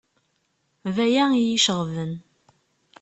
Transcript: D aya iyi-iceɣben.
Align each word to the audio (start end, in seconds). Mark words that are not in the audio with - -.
D 0.95 0.97
aya 1.05 1.25
iyi-iceɣben. 1.33 2.13